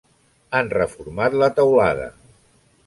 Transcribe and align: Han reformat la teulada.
Han 0.59 0.71
reformat 0.75 1.39
la 1.43 1.51
teulada. 1.61 2.11